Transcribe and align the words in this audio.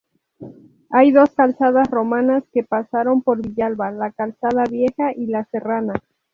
Hay 0.89 1.11
dos 1.11 1.29
calzadas 1.29 1.87
romanas 1.91 2.43
que 2.51 2.63
pasaron 2.63 3.21
por 3.21 3.39
Villalba: 3.39 3.91
la 3.91 4.11
calzada 4.11 4.63
Vieja 4.67 5.11
y 5.15 5.27
la 5.27 5.45
Serrana. 5.45 5.93